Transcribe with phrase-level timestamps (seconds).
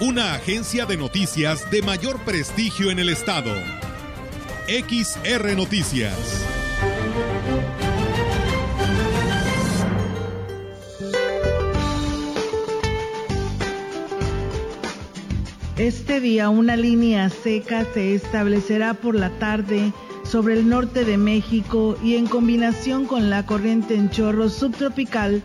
[0.00, 3.52] Una agencia de noticias de mayor prestigio en el estado.
[4.66, 6.16] XR Noticias.
[15.76, 19.92] Este día una línea seca se establecerá por la tarde
[20.22, 25.42] sobre el norte de México y en combinación con la corriente en chorro subtropical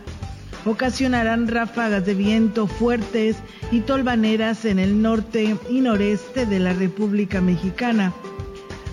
[0.66, 3.36] ocasionarán ráfagas de viento fuertes
[3.70, 8.12] y tolvaneras en el norte y noreste de la República Mexicana.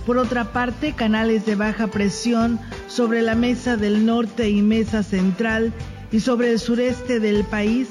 [0.05, 5.73] Por otra parte, canales de baja presión sobre la mesa del norte y mesa central
[6.11, 7.89] y sobre el sureste del país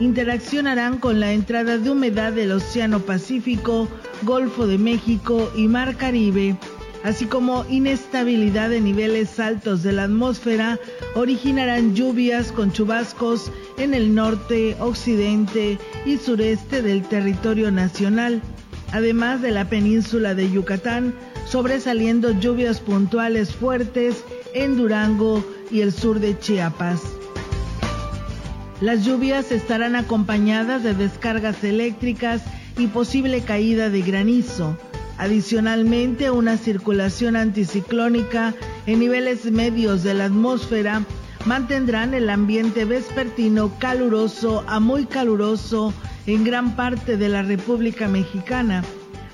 [0.00, 3.86] interaccionarán con la entrada de humedad del Océano Pacífico,
[4.22, 6.56] Golfo de México y Mar Caribe,
[7.04, 10.78] así como inestabilidad de niveles altos de la atmósfera,
[11.14, 18.42] originarán lluvias con chubascos en el norte, occidente y sureste del territorio nacional,
[18.92, 21.14] además de la península de Yucatán,
[21.46, 27.00] sobresaliendo lluvias puntuales fuertes en Durango y el sur de Chiapas.
[28.80, 32.42] Las lluvias estarán acompañadas de descargas eléctricas
[32.78, 34.78] y posible caída de granizo.
[35.20, 38.54] Adicionalmente, una circulación anticiclónica
[38.86, 41.04] en niveles medios de la atmósfera
[41.44, 45.92] mantendrán el ambiente vespertino caluroso a muy caluroso
[46.26, 48.82] en gran parte de la República Mexicana,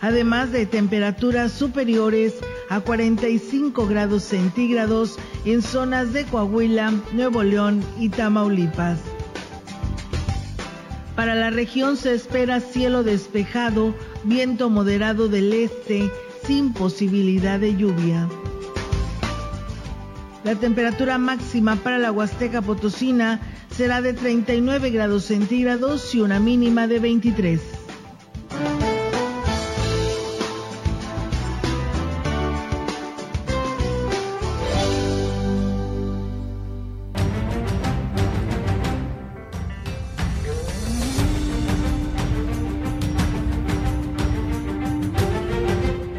[0.01, 2.35] además de temperaturas superiores
[2.69, 8.99] a 45 grados centígrados en zonas de Coahuila, Nuevo León y Tamaulipas.
[11.15, 13.95] Para la región se espera cielo despejado,
[14.27, 16.11] viento moderado del este,
[16.47, 18.29] sin posibilidad de lluvia.
[20.45, 26.87] La temperatura máxima para la Huasteca Potosina será de 39 grados centígrados y una mínima
[26.87, 27.61] de 23.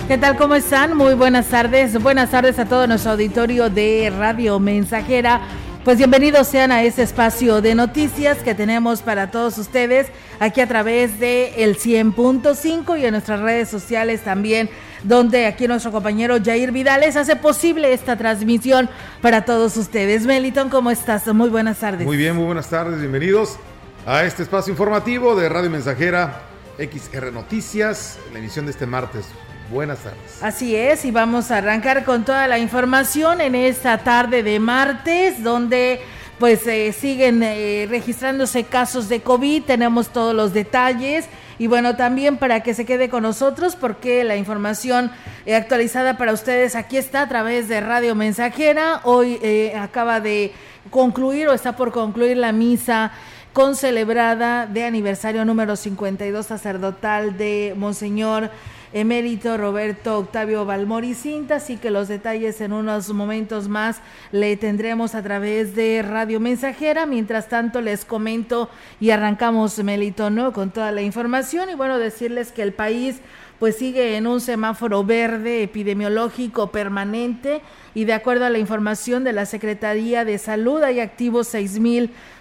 [0.07, 0.38] ¿Qué tal?
[0.38, 0.95] ¿Cómo están?
[0.95, 2.01] Muy buenas tardes.
[2.01, 5.41] Buenas tardes a todo nuestro auditorio de Radio Mensajera.
[5.84, 10.07] Pues bienvenidos sean a este espacio de noticias que tenemos para todos ustedes
[10.40, 14.69] aquí a través de el 100.5 y en nuestras redes sociales también,
[15.03, 18.90] donde aquí nuestro compañero Jair Vidales hace posible esta transmisión
[19.22, 20.25] para todos ustedes.
[20.25, 21.28] Meliton, ¿cómo estás?
[21.34, 22.07] Muy buenas tardes.
[22.07, 22.97] Muy bien, muy buenas tardes.
[23.01, 23.57] Bienvenidos
[24.06, 26.44] a este espacio informativo de Radio Mensajera
[26.78, 29.25] XR Noticias, la emisión de este martes
[29.72, 30.41] Buenas tardes.
[30.41, 35.44] Así es, y vamos a arrancar con toda la información en esta tarde de martes,
[35.44, 36.00] donde
[36.39, 41.25] pues eh, siguen eh, registrándose casos de COVID, tenemos todos los detalles
[41.57, 45.11] y bueno, también para que se quede con nosotros porque la información
[45.45, 49.01] eh, actualizada para ustedes aquí está a través de Radio Mensajera.
[49.03, 49.39] Hoy
[49.75, 50.53] acaba de
[50.91, 53.11] concluir o está por concluir la misa
[53.51, 58.51] concelebrada de aniversario número 52 sacerdotal de Monseñor
[58.94, 65.24] emérito Roberto Octavio Valmoricinta, así que los detalles en unos momentos más le tendremos a
[65.24, 67.06] través de Radio Mensajera.
[67.06, 70.53] Mientras tanto, les comento y arrancamos, Melito, ¿no?
[70.53, 73.22] Con toda la información y bueno, decirles que el país
[73.59, 77.62] pues sigue en un semáforo verde epidemiológico permanente
[77.96, 81.47] y de acuerdo a la información de la Secretaría de Salud hay activos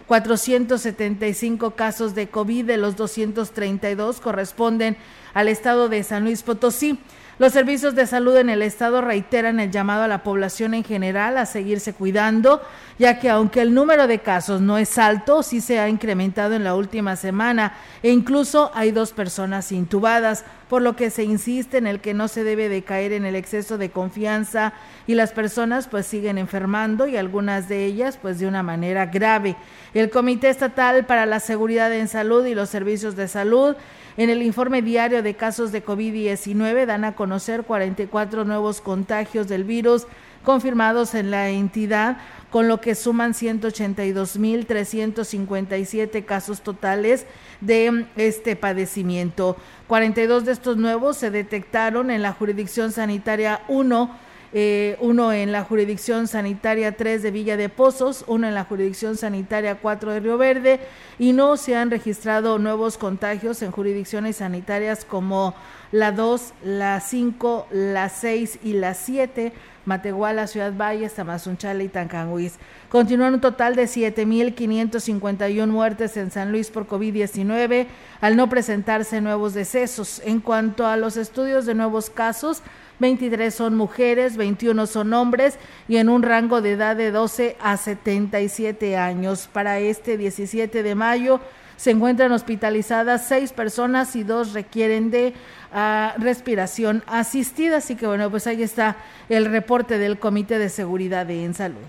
[0.09, 4.97] 6.475 casos de COVID de los 232 corresponden
[5.35, 6.99] al estado de San Luis Potosí.
[7.39, 11.37] Los servicios de salud en el estado reiteran el llamado a la población en general
[11.37, 12.63] a seguirse cuidando,
[12.99, 16.65] ya que aunque el número de casos no es alto, sí se ha incrementado en
[16.65, 21.87] la última semana e incluso hay dos personas intubadas, por lo que se insiste en
[21.87, 24.73] el que no se debe de caer en el exceso de confianza
[25.07, 29.57] y las personas pues siguen enfermando y algunas de ellas pues de una manera grave.
[29.93, 33.77] El Comité Estatal para la Seguridad en Salud y los Servicios de Salud
[34.17, 39.65] en el informe diario de casos de COVID-19 dan a conocer 44 nuevos contagios del
[39.65, 40.07] virus
[40.43, 42.17] confirmados en la entidad,
[42.51, 47.27] con lo que suman 182.357 casos totales
[47.61, 49.57] de este padecimiento.
[49.89, 55.65] 42 de estos nuevos se detectaron en la jurisdicción sanitaria 1 eh, uno en la
[55.65, 60.39] jurisdicción sanitaria 3 de Villa de Pozos, uno en la jurisdicción sanitaria 4 de Río
[60.39, 60.81] Verde
[61.19, 65.55] y no se han registrado nuevos contagios en jurisdicciones sanitarias como
[65.93, 69.53] la 2, la 5, la 6 y la 7
[69.87, 72.57] Matehuala, Ciudad Valles, Tamazunchale y Tancanguis.
[72.91, 77.87] Continúan un total de 7.551 muertes en San Luis por COVID-19
[78.21, 80.21] al no presentarse nuevos decesos.
[80.25, 82.63] En cuanto a los estudios de nuevos casos,
[82.99, 85.59] 23 son mujeres, 21 son hombres
[85.89, 89.49] y en un rango de edad de 12 a 77 años.
[89.53, 91.41] Para este 17 de mayo
[91.77, 95.35] se encuentran hospitalizadas seis personas y dos requieren de
[95.73, 97.79] uh, respiración asistida.
[97.79, 98.97] Así que bueno, pues ahí está
[99.29, 101.83] el reporte del Comité de Seguridad de En Salud.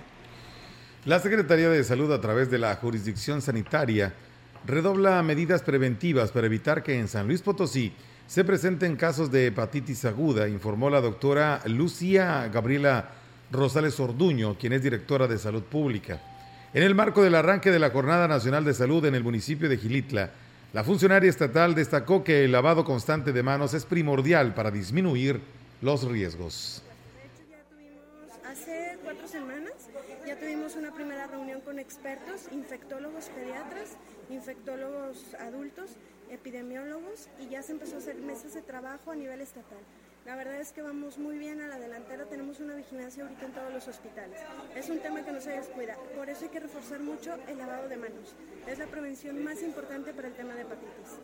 [1.06, 4.14] La Secretaría de Salud a través de la jurisdicción sanitaria
[4.66, 7.94] redobla medidas preventivas para evitar que en San Luis Potosí
[8.28, 13.10] se presenten casos de hepatitis aguda, informó la doctora Lucía Gabriela
[13.52, 16.22] Rosales Orduño, quien es directora de Salud Pública.
[16.74, 19.78] En el marco del arranque de la Jornada Nacional de Salud en el municipio de
[19.78, 20.32] Gilitla,
[20.74, 25.40] la funcionaria estatal destacó que el lavado constante de manos es primordial para disminuir
[25.82, 26.84] los riesgos.
[28.46, 29.72] hace cuatro semanas
[30.28, 33.92] ya tuvimos una primera reunión con expertos, infectólogos pediatras,
[34.30, 35.92] infectólogos adultos,
[36.30, 39.80] epidemiólogos y ya se empezó a hacer mesas de trabajo a nivel estatal.
[40.26, 43.54] La verdad es que vamos muy bien a la delantera, tenemos una vigilancia ahorita en
[43.54, 44.40] todos los hospitales.
[44.76, 47.88] Es un tema que no se descuida, por eso hay que reforzar mucho el lavado
[47.88, 48.36] de manos.
[48.68, 51.20] Es la prevención más importante para el tema de hepatitis.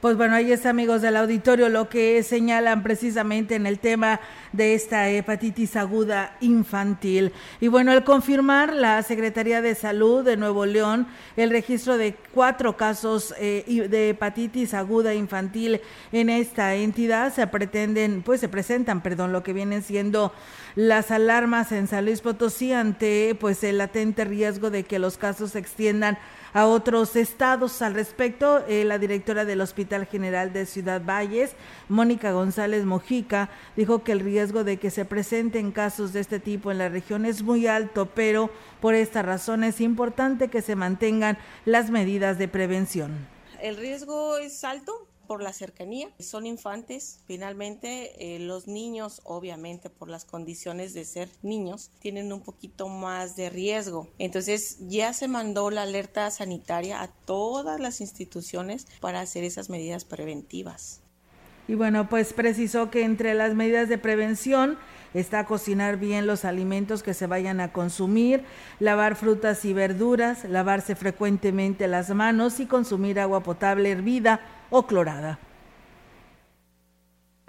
[0.00, 4.20] Pues bueno, ahí está, amigos del auditorio, lo que señalan precisamente en el tema
[4.52, 7.32] de esta hepatitis aguda infantil.
[7.60, 12.76] Y bueno, al confirmar la Secretaría de Salud de Nuevo León el registro de cuatro
[12.76, 15.80] casos eh, de hepatitis aguda infantil
[16.12, 20.32] en esta entidad, se pretenden, pues se presentan, perdón, lo que vienen siendo
[20.76, 25.50] las alarmas en San Luis Potosí ante pues el latente riesgo de que los casos
[25.50, 26.18] se extiendan
[26.52, 27.82] a otros estados.
[27.82, 31.52] Al respecto, eh, la directora del Hospital General de Ciudad Valles,
[31.88, 36.70] Mónica González Mojica, dijo que el riesgo de que se presenten casos de este tipo
[36.70, 38.50] en la región es muy alto, pero
[38.80, 43.26] por esta razón es importante que se mantengan las medidas de prevención.
[43.60, 46.08] El riesgo es alto por la cercanía.
[46.18, 52.40] Son infantes, finalmente eh, los niños, obviamente por las condiciones de ser niños, tienen un
[52.40, 54.08] poquito más de riesgo.
[54.18, 60.04] Entonces ya se mandó la alerta sanitaria a todas las instituciones para hacer esas medidas
[60.04, 61.02] preventivas.
[61.68, 64.78] Y bueno, pues precisó que entre las medidas de prevención
[65.14, 68.44] está cocinar bien los alimentos que se vayan a consumir,
[68.80, 74.40] lavar frutas y verduras, lavarse frecuentemente las manos y consumir agua potable hervida
[74.70, 75.38] o clorada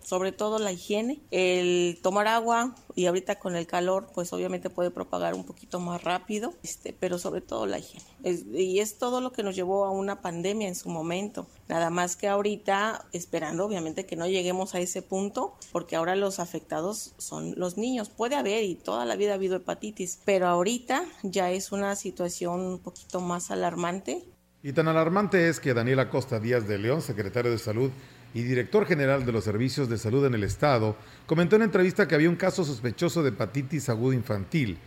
[0.10, 4.90] sobre todo la higiene, el tomar agua y ahorita con el calor pues obviamente puede
[4.90, 8.06] propagar un poquito más rápido, este, pero sobre todo la higiene.
[8.24, 11.46] y es todo lo que nos llevó a una pandemia en su momento.
[11.68, 16.40] Nada más que ahorita esperando obviamente que no lleguemos a ese punto porque ahora los
[16.40, 18.10] afectados son los niños.
[18.10, 22.62] Puede haber y toda la vida ha habido hepatitis, pero ahorita ya es una situación
[22.62, 24.26] un poquito más alarmante.
[24.64, 27.92] Y tan alarmante es que Daniela Costa Díaz de León, secretario de Salud,
[28.34, 30.96] y director general de los servicios de salud en el estado,
[31.26, 34.78] comentó en entrevista que había un caso sospechoso de hepatitis aguda infantil,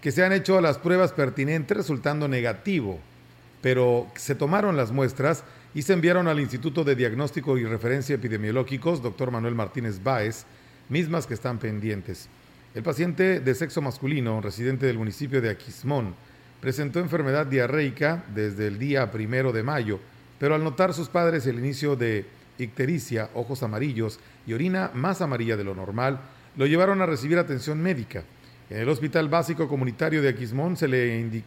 [0.00, 3.00] que se han hecho las pruebas pertinentes resultando negativo,
[3.60, 5.44] pero se tomaron las muestras
[5.74, 10.44] y se enviaron al Instituto de Diagnóstico y Referencia Epidemiológicos, doctor Manuel Martínez Báez,
[10.88, 12.28] mismas que están pendientes.
[12.74, 16.14] El paciente de sexo masculino, residente del municipio de Aquismón,
[16.60, 19.98] presentó enfermedad diarreica desde el día primero de mayo,
[20.38, 22.24] pero al notar sus padres el inicio de
[22.64, 26.20] ictericia, ojos amarillos y orina más amarilla de lo normal,
[26.56, 28.24] lo llevaron a recibir atención médica.
[28.70, 31.42] En el Hospital Básico Comunitario de Aquismón se le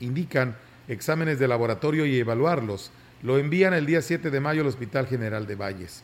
[0.00, 0.56] indican
[0.88, 2.90] exámenes de laboratorio y evaluarlos.
[3.22, 6.02] Lo envían el día 7 de mayo al Hospital General de Valles.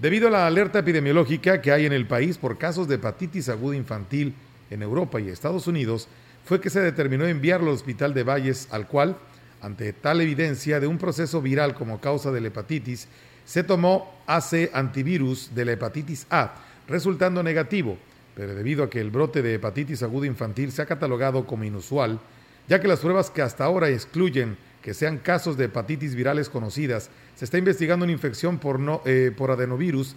[0.00, 3.76] Debido a la alerta epidemiológica que hay en el país por casos de hepatitis aguda
[3.76, 4.34] infantil
[4.70, 6.08] en Europa y Estados Unidos,
[6.44, 9.16] fue que se determinó enviarlo al Hospital de Valles, al cual,
[9.60, 13.08] ante tal evidencia de un proceso viral como causa de la hepatitis,
[13.48, 16.54] se tomó AC antivirus de la hepatitis A,
[16.86, 17.96] resultando negativo,
[18.34, 22.20] pero debido a que el brote de hepatitis aguda infantil se ha catalogado como inusual,
[22.68, 27.08] ya que las pruebas que hasta ahora excluyen que sean casos de hepatitis virales conocidas,
[27.36, 30.14] se está investigando una infección por, eh, por adenovirus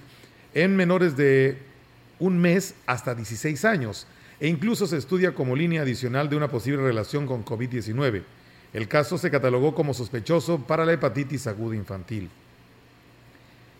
[0.53, 1.57] en menores de
[2.19, 4.07] un mes hasta 16 años.
[4.41, 8.23] e incluso se estudia como línea adicional de una posible relación con COVID-19.
[8.73, 12.31] El caso se catalogó como sospechoso para la hepatitis aguda infantil.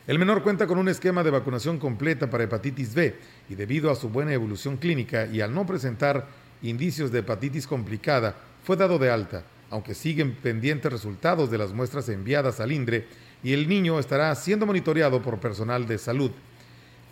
[0.08, 3.16] El menor cuenta con un esquema de vacunación completa para hepatitis B
[3.50, 6.26] y debido a su buena evolución clínica y al no presentar
[6.64, 12.10] indicios de hepatitis complicada, fue dado de alta, aunque siguen pendientes resultados de las muestras
[12.10, 13.06] enviadas al INDRE
[13.44, 16.32] y el niño estará siendo monitoreado por personal de salud.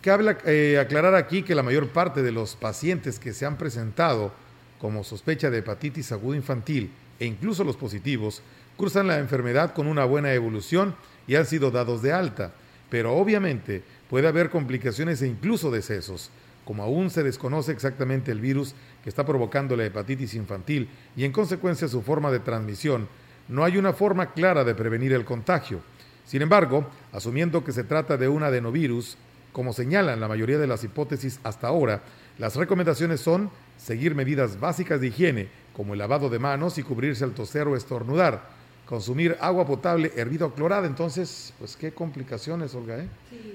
[0.02, 4.32] Cabe eh, aclarar aquí que la mayor parte de los pacientes que se han presentado
[4.80, 8.42] como sospecha de hepatitis aguda infantil e incluso los positivos
[8.76, 10.96] cursan la enfermedad con una buena evolución
[11.28, 12.52] y han sido dados de alta
[12.90, 16.30] pero obviamente puede haber complicaciones e incluso decesos.
[16.64, 21.32] Como aún se desconoce exactamente el virus que está provocando la hepatitis infantil y en
[21.32, 23.08] consecuencia su forma de transmisión,
[23.48, 25.80] no hay una forma clara de prevenir el contagio.
[26.26, 29.16] Sin embargo, asumiendo que se trata de un adenovirus,
[29.52, 32.02] como señalan la mayoría de las hipótesis hasta ahora,
[32.38, 37.24] las recomendaciones son seguir medidas básicas de higiene, como el lavado de manos y cubrirse
[37.24, 38.59] al toser o estornudar,
[38.90, 40.86] consumir agua potable hervida o clorada.
[40.86, 43.08] Entonces, pues qué complicaciones, Olga, ¿eh?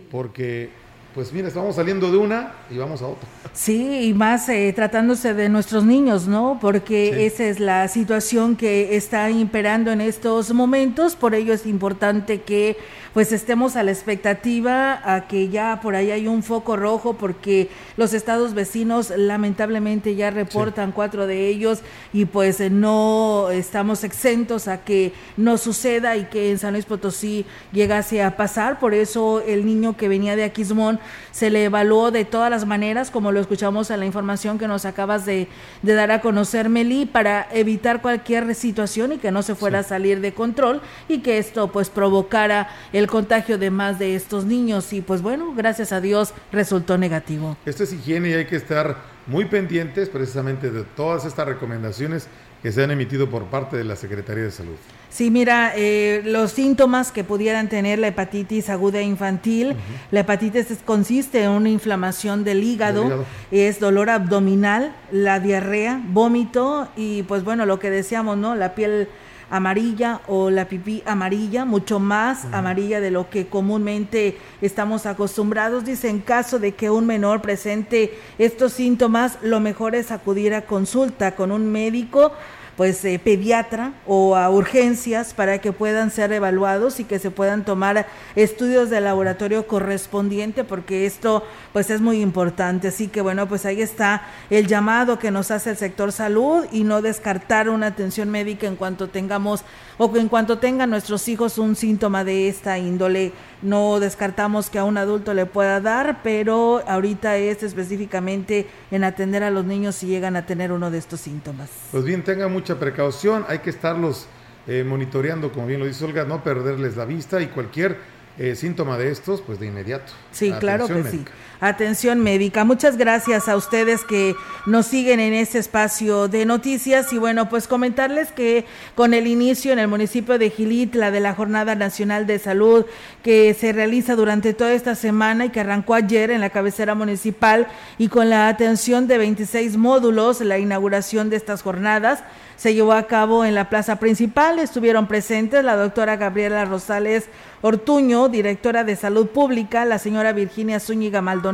[0.10, 0.70] Porque
[1.14, 3.28] pues mira, estamos saliendo de una y vamos a otra.
[3.54, 6.58] Sí, y más eh, tratándose de nuestros niños, ¿no?
[6.60, 12.42] Porque esa es la situación que está imperando en estos momentos, por ello es importante
[12.42, 12.76] que
[13.16, 17.70] pues estemos a la expectativa a que ya por ahí hay un foco rojo porque
[17.96, 21.80] los estados vecinos lamentablemente ya reportan cuatro de ellos
[22.12, 27.46] y pues no estamos exentos a que no suceda y que en San Luis Potosí
[27.72, 31.00] llegase a pasar, por eso el niño que venía de Aquismón
[31.32, 34.84] se le evaluó de todas las maneras, como lo escuchamos en la información que nos
[34.84, 35.48] acabas de,
[35.84, 40.20] dar a conocer, Meli, para evitar cualquier situación y que no se fuera a salir
[40.20, 45.02] de control y que esto pues provocara el contagio de más de estos niños y
[45.02, 47.58] pues bueno, gracias a Dios resultó negativo.
[47.66, 48.98] Esto es higiene y hay que estar
[49.28, 52.28] muy pendientes precisamente de todas estas recomendaciones
[52.66, 54.74] que se han emitido por parte de la Secretaría de Salud.
[55.10, 59.76] Sí, mira, eh, los síntomas que pudieran tener la hepatitis aguda infantil,
[60.10, 67.22] la hepatitis consiste en una inflamación del hígado, es dolor abdominal, la diarrea, vómito y
[67.24, 68.56] pues bueno, lo que decíamos, ¿no?
[68.56, 69.08] La piel
[69.50, 75.86] amarilla o la pipí amarilla, mucho más amarilla de lo que comúnmente estamos acostumbrados.
[75.86, 80.66] Dice, en caso de que un menor presente estos síntomas, lo mejor es acudir a
[80.66, 82.32] consulta con un médico
[82.78, 87.64] pues eh, pediatra o a urgencias para que puedan ser evaluados y que se puedan
[87.64, 92.90] tomar estudios de laboratorio correspondiente porque esto pues es muy importante.
[92.90, 96.84] Así que bueno, pues ahí está el llamado que nos hace el sector salud y
[96.84, 99.64] no descartar una atención médica en cuanto tengamos
[99.98, 103.32] o en cuanto tengan nuestros hijos un síntoma de esta índole.
[103.66, 109.42] No descartamos que a un adulto le pueda dar, pero ahorita es específicamente en atender
[109.42, 111.70] a los niños si llegan a tener uno de estos síntomas.
[111.92, 114.28] Pues bien, tengan mucha precaución, hay que estarlos
[114.68, 117.98] eh, monitoreando, como bien lo dice Olga, no perderles la vista y cualquier
[118.38, 120.14] eh, síntoma de estos, pues de inmediato.
[120.32, 121.26] Sí, claro que sí
[121.60, 122.64] atención médica.
[122.66, 124.36] Muchas gracias a ustedes que
[124.66, 129.74] nos siguen en este espacio de noticias y bueno, pues comentarles que con el inicio
[129.74, 132.86] en el municipio de Gilitla de la Jornada Nacional de Salud
[133.24, 137.68] que se realiza durante toda esta semana y que arrancó ayer en la cabecera municipal
[137.98, 142.24] y con la atención de 26 módulos, la inauguración de estas jornadas
[142.56, 144.60] se llevó a cabo en la plaza principal.
[144.60, 147.26] Estuvieron presentes la doctora Gabriela Rosales
[147.62, 151.45] Ortuño, directora de Salud Pública, la señora Virginia Zúñiga Maldonado,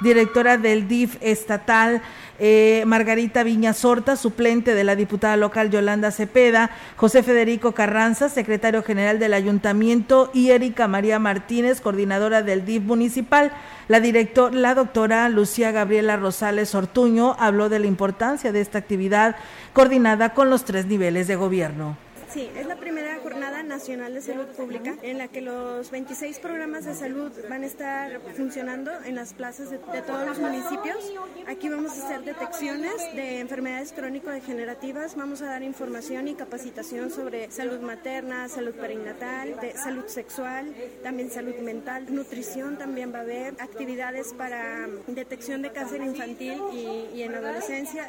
[0.00, 2.02] directora del DIF estatal,
[2.38, 8.82] eh, Margarita Viña Sorta, suplente de la diputada local Yolanda Cepeda, José Federico Carranza, secretario
[8.82, 13.52] general del ayuntamiento, y Erika María Martínez, coordinadora del DIF municipal.
[13.88, 19.36] La, director, la doctora Lucía Gabriela Rosales Ortuño habló de la importancia de esta actividad
[19.72, 21.96] coordinada con los tres niveles de gobierno.
[22.32, 26.84] Sí, es la primera jornada nacional de salud pública en la que los 26 programas
[26.84, 31.12] de salud van a estar funcionando en las plazas de, todos los municipios.
[31.48, 37.50] Aquí vamos a hacer detecciones de enfermedades crónico-degenerativas, vamos a dar información y capacitación sobre
[37.50, 40.72] salud materna, salud perinatal, salud sexual,
[41.02, 47.16] también salud mental, nutrición también va a haber, actividades para detección de cáncer infantil y,
[47.16, 48.08] y en adolescencia.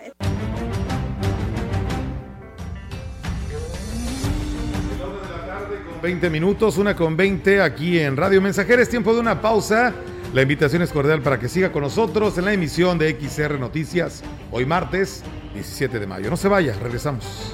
[6.02, 8.82] 20 minutos, una con 20 aquí en Radio Mensajera.
[8.82, 9.94] Es tiempo de una pausa.
[10.34, 14.24] La invitación es cordial para que siga con nosotros en la emisión de XR Noticias,
[14.52, 16.30] hoy martes 17 de mayo.
[16.30, 17.54] No se vaya, regresamos.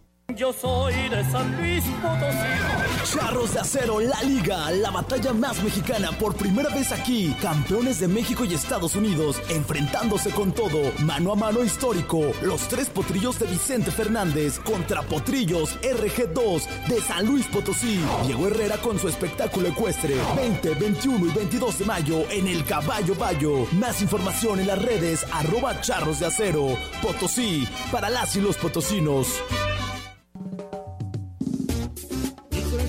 [0.35, 3.17] Yo soy de San Luis Potosí.
[3.17, 7.35] Charros de Acero, la liga, la batalla más mexicana por primera vez aquí.
[7.41, 12.21] Campeones de México y Estados Unidos, enfrentándose con todo, mano a mano histórico.
[12.43, 17.99] Los tres potrillos de Vicente Fernández contra potrillos RG2 de San Luis Potosí.
[18.25, 20.15] Diego Herrera con su espectáculo ecuestre.
[20.35, 23.65] 20, 21 y 22 de mayo en el Caballo Bayo.
[23.73, 26.77] Más información en las redes arroba charros de acero.
[27.01, 29.41] Potosí, para las y los potosinos.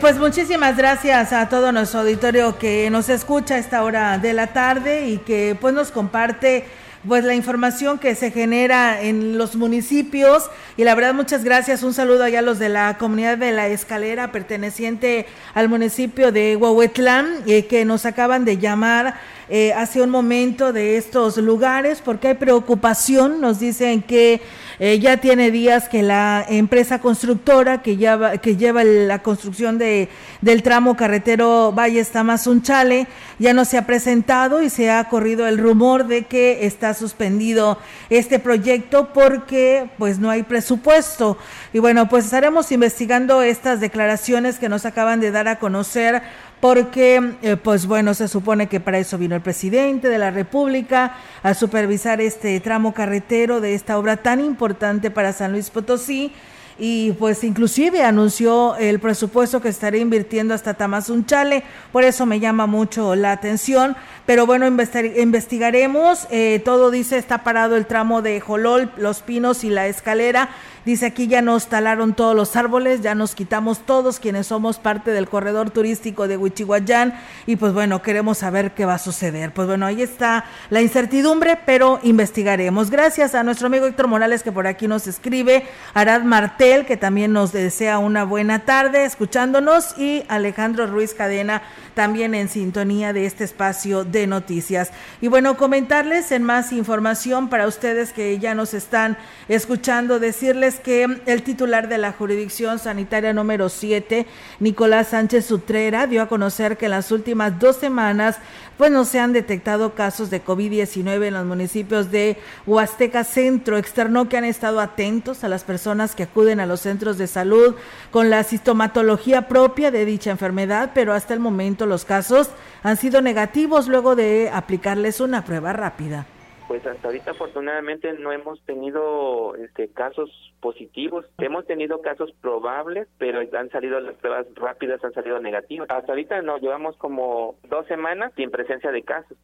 [0.00, 4.48] Pues muchísimas gracias a todo nuestro auditorio que nos escucha a esta hora de la
[4.48, 6.64] tarde y que pues nos comparte
[7.06, 10.50] pues la información que se genera en los municipios.
[10.76, 13.68] Y la verdad muchas gracias, un saludo allá a los de la comunidad de la
[13.68, 20.10] escalera perteneciente al municipio de Huahuetlán eh, que nos acaban de llamar eh, hace un
[20.10, 24.40] momento de estos lugares porque hay preocupación, nos dicen que
[24.78, 30.08] eh, ya tiene días que la empresa constructora que lleva, que lleva la construcción de,
[30.40, 33.06] del tramo carretero Valle Tamazunchale
[33.38, 37.78] ya no se ha presentado y se ha corrido el rumor de que está suspendido
[38.10, 41.36] este proyecto porque pues no hay presupuesto.
[41.72, 46.22] Y bueno, pues estaremos investigando estas declaraciones que nos acaban de dar a conocer
[46.64, 51.14] porque, eh, pues bueno, se supone que para eso vino el presidente de la República
[51.42, 56.32] a supervisar este tramo carretero de esta obra tan importante para San Luis Potosí
[56.78, 62.66] y pues inclusive anunció el presupuesto que estará invirtiendo hasta Tamazunchale, por eso me llama
[62.66, 68.90] mucho la atención, pero bueno, investigaremos, eh, todo dice está parado el tramo de Jolol,
[68.96, 70.48] Los Pinos y la escalera,
[70.84, 75.12] dice aquí ya nos talaron todos los árboles, ya nos quitamos todos quienes somos parte
[75.12, 77.14] del corredor turístico de Huichihuayán.
[77.46, 79.52] Y pues bueno, queremos saber qué va a suceder.
[79.52, 82.90] Pues bueno, ahí está la incertidumbre, pero investigaremos.
[82.90, 86.96] Gracias a nuestro amigo Héctor Morales que por aquí nos escribe, Arad Marte Gatel, que
[86.96, 91.62] también nos desea una buena tarde escuchándonos, y Alejandro Ruiz Cadena,
[91.94, 94.90] también en sintonía de este espacio de noticias.
[95.20, 99.16] Y bueno, comentarles en más información para ustedes que ya nos están
[99.48, 104.26] escuchando, decirles que el titular de la jurisdicción sanitaria número 7,
[104.60, 108.38] Nicolás Sánchez Sutrera, dio a conocer que en las últimas dos semanas
[108.76, 113.78] pues no se han detectado casos de COVID-19 en los municipios de Huasteca Centro.
[113.78, 117.76] Externó que han estado atentos a las personas que acuden a los centros de salud
[118.10, 122.50] con la sintomatología propia de dicha enfermedad, pero hasta el momento los casos
[122.82, 126.26] han sido negativos luego de aplicarles una prueba rápida
[126.74, 131.26] pues hasta ahorita afortunadamente no hemos tenido este, casos positivos.
[131.38, 135.88] Hemos tenido casos probables, pero han salido las pruebas rápidas, han salido negativas.
[135.90, 139.36] Hasta ahorita no, llevamos como dos semanas sin presencia de casos.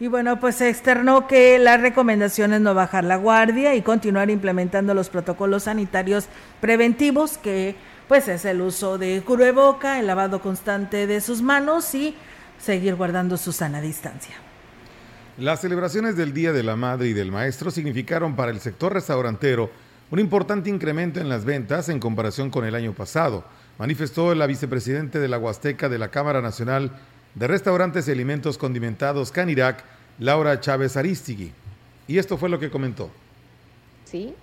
[0.00, 4.28] Y bueno, pues se externó que la recomendación es no bajar la guardia y continuar
[4.28, 6.28] implementando los protocolos sanitarios
[6.60, 7.76] preventivos, que
[8.08, 9.20] pues es el uso de
[9.52, 12.14] boca, el lavado constante de sus manos y
[12.58, 14.34] seguir guardando su sana distancia.
[15.38, 19.70] Las celebraciones del Día de la Madre y del Maestro significaron para el sector restaurantero
[20.10, 23.44] un importante incremento en las ventas en comparación con el año pasado,
[23.78, 26.92] manifestó la vicepresidente de la Huasteca de la Cámara Nacional
[27.34, 29.82] de Restaurantes y Alimentos Condimentados Canirac,
[30.20, 31.52] Laura Chávez Aristigui.
[32.06, 33.10] Y esto fue lo que comentó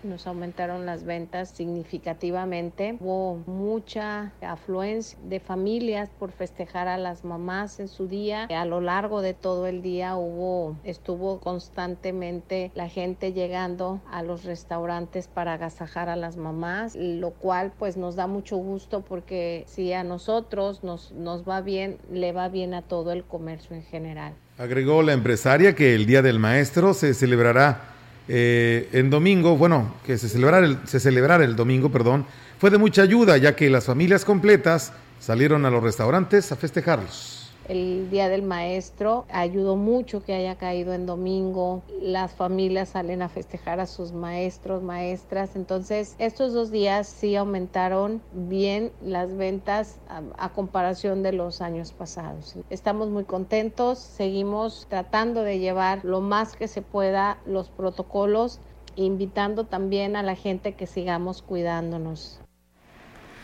[0.03, 2.97] nos aumentaron las ventas significativamente.
[2.99, 8.45] Hubo mucha afluencia de familias por festejar a las mamás en su día.
[8.45, 14.43] A lo largo de todo el día hubo, estuvo constantemente la gente llegando a los
[14.43, 19.93] restaurantes para agasajar a las mamás, lo cual pues nos da mucho gusto porque si
[19.93, 24.33] a nosotros nos, nos va bien, le va bien a todo el comercio en general.
[24.57, 27.90] Agregó la empresaria que el Día del Maestro se celebrará
[28.27, 32.25] eh, en domingo, bueno, que se celebrara, el, se celebrara el domingo, perdón,
[32.59, 37.50] fue de mucha ayuda, ya que las familias completas salieron a los restaurantes a festejarlos
[37.67, 41.83] el Día del Maestro ayudó mucho que haya caído en domingo.
[42.01, 45.55] Las familias salen a festejar a sus maestros, maestras.
[45.55, 52.55] Entonces, estos dos días sí aumentaron bien las ventas a, comparación de los años pasados.
[52.69, 58.59] Estamos muy contentos, seguimos tratando de llevar lo más que se pueda los protocolos,
[58.97, 62.40] invitando también a la gente que sigamos cuidándonos.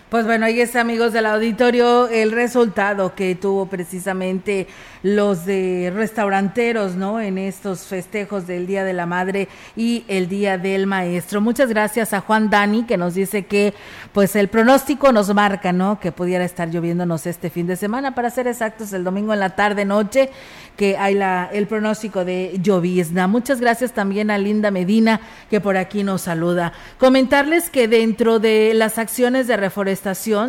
[0.09, 4.65] Pues bueno, ahí está, amigos del auditorio, el resultado que tuvo precisamente
[5.03, 7.19] los de restauranteros, ¿no?
[7.19, 11.41] En estos festejos del Día de la Madre y el Día del Maestro.
[11.41, 13.73] Muchas gracias a Juan Dani, que nos dice que,
[14.13, 15.99] pues, el pronóstico nos marca, ¿no?
[15.99, 19.57] Que pudiera estar lloviéndonos este fin de semana, para ser exactos, el domingo en la
[19.57, 20.29] tarde, noche,
[20.77, 23.27] que hay la, el pronóstico de llovizna.
[23.27, 26.71] Muchas gracias también a Linda Medina, que por aquí nos saluda.
[26.97, 29.96] Comentarles que dentro de las acciones de reforestación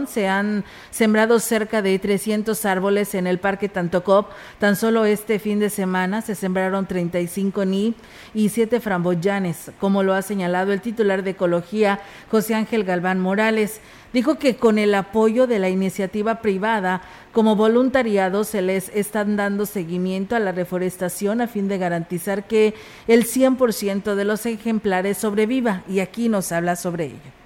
[0.07, 4.31] se han sembrado cerca de 300 árboles en el Parque Tantocop.
[4.59, 7.95] Tan solo este fin de semana se sembraron 35 ni
[8.35, 13.81] y 7 framboyanes, como lo ha señalado el titular de Ecología, José Ángel Galván Morales.
[14.13, 19.67] Dijo que con el apoyo de la iniciativa privada, como voluntariado, se les están dando
[19.67, 22.75] seguimiento a la reforestación a fin de garantizar que
[23.07, 25.83] el 100% de los ejemplares sobreviva.
[25.89, 27.38] Y aquí nos habla sobre ello.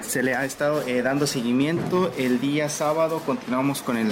[0.00, 2.12] Se le ha estado eh, dando seguimiento.
[2.16, 4.10] El día sábado continuamos con el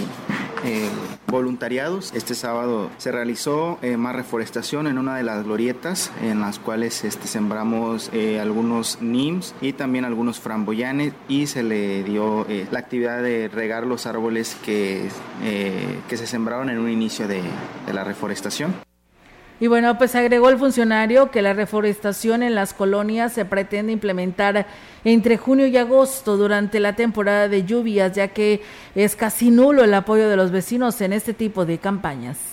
[0.65, 0.89] eh,
[1.27, 2.13] voluntariados.
[2.15, 7.03] Este sábado se realizó eh, más reforestación en una de las glorietas en las cuales
[7.03, 13.23] este, sembramos eh, algunos NIMS y también algunos framboyanes y se le dio la actividad
[13.23, 15.09] de regar los árboles que,
[16.09, 17.43] que se sembraron en un inicio de
[17.93, 18.92] la reforestación.
[19.63, 24.67] Y bueno, pues agregó el funcionario que la reforestación en las colonias se pretende implementar
[25.05, 28.61] entre junio y agosto durante la temporada de lluvias, ya que
[28.97, 32.52] es casi nulo el apoyo de los vecinos en este tipo de campañas.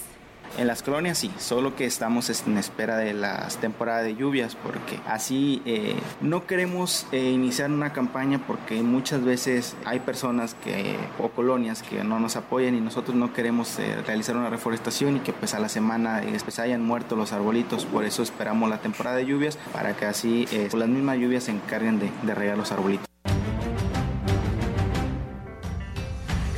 [0.58, 5.00] En las colonias sí, solo que estamos en espera de las temporadas de lluvias porque
[5.08, 11.30] así eh, no queremos eh, iniciar una campaña porque muchas veces hay personas que o
[11.30, 15.34] colonias que no nos apoyan y nosotros no queremos eh, realizar una reforestación y que
[15.34, 19.26] pues a la semana después hayan muerto los arbolitos, por eso esperamos la temporada de
[19.26, 23.09] lluvias para que así las mismas lluvias se encarguen de, de regar los arbolitos.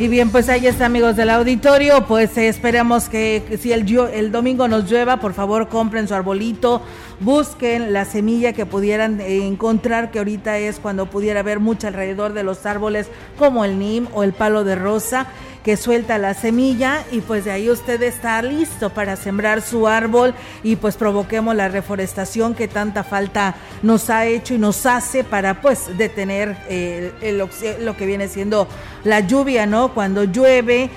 [0.02, 2.08] Y bien, pues ahí está, amigos del auditorio.
[2.08, 6.82] Pues eh, esperamos que, si el, el domingo nos llueva, por favor compren su arbolito,
[7.22, 12.44] busquen la semilla que pudieran encontrar, que ahorita es cuando pudiera haber mucho alrededor de
[12.44, 13.08] los árboles,
[13.38, 15.28] como el nim o el palo de rosa.
[15.64, 20.34] que suelta la semilla y pues de ahí usted está listo para sembrar su árbol
[20.64, 25.62] y pues provoquemos la reforestación que tanta falta nos ha hecho y nos hace para
[25.62, 27.38] pues detener eh,
[27.80, 28.68] lo que viene siendo
[29.04, 29.94] la lluvia, ¿no?
[29.94, 30.90] Cuando llueve,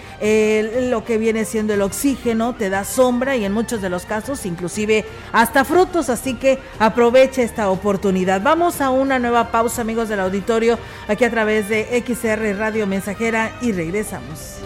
[0.88, 4.46] lo que viene siendo el oxígeno te da sombra y en muchos de los casos
[4.46, 8.42] inclusive hasta frutos, así que aproveche esta oportunidad.
[8.42, 13.52] Vamos a una nueva pausa, amigos del auditorio, aquí a través de XR Radio Mensajera
[13.60, 14.60] y regresamos.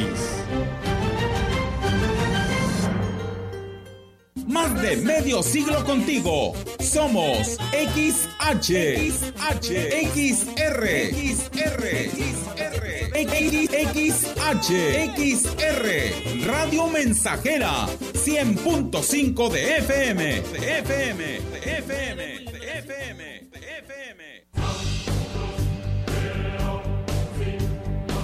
[4.48, 6.54] Más de medio siglo contigo.
[6.80, 9.72] Somos XH, XH,
[10.14, 11.84] XR, XR,
[13.14, 14.18] XR,
[15.16, 15.86] XR,
[16.48, 21.38] Radio Mensajera, 100.5 de FM, de FM, de
[21.78, 22.46] FM,
[22.80, 23.27] FM,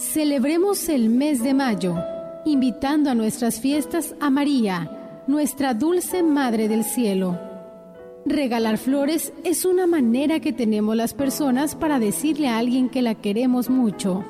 [0.00, 1.94] Celebremos el mes de mayo,
[2.46, 7.38] invitando a nuestras fiestas a María, nuestra dulce Madre del Cielo.
[8.24, 13.14] Regalar flores es una manera que tenemos las personas para decirle a alguien que la
[13.14, 14.24] queremos mucho.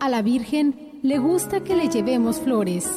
[0.00, 2.90] A la Virgen le gusta que le llevemos flores.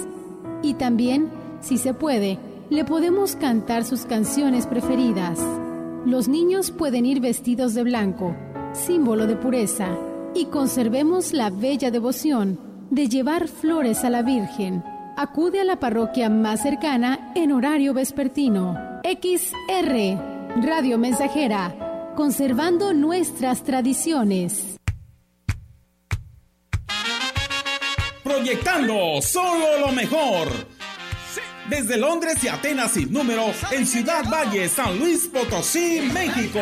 [0.64, 1.30] Y también,
[1.62, 2.40] si se puede,
[2.72, 5.40] le podemos cantar sus canciones preferidas.
[6.08, 8.36] Los niños pueden ir vestidos de blanco,
[8.74, 9.96] símbolo de pureza
[10.34, 14.84] y conservemos la bella devoción de llevar flores a la Virgen.
[15.18, 18.78] Acude a la parroquia más cercana en horario vespertino.
[19.04, 24.78] XR, Radio Mensajera, conservando nuestras tradiciones.
[28.24, 30.48] Proyectando solo lo mejor.
[31.70, 36.62] Desde Londres y Atenas sin número, en Ciudad Valle, San Luis Potosí, México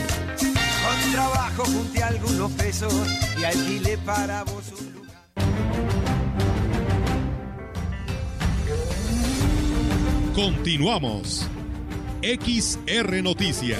[1.11, 2.93] Trabajo junté algunos pesos
[3.39, 5.11] y alquilé para vos un lugar.
[10.33, 11.47] Continuamos.
[12.21, 13.79] XR Noticias.